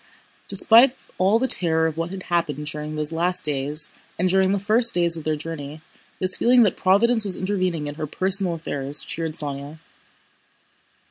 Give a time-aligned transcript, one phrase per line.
[0.47, 4.57] Despite all the terror of what had happened during those last days and during the
[4.57, 5.79] first days of their journey,
[6.17, 9.77] this feeling that Providence was intervening in her personal affairs cheered Sónya.